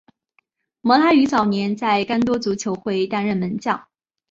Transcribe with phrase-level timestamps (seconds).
[0.81, 3.87] 摩拉于早年在干多足球会担任门将。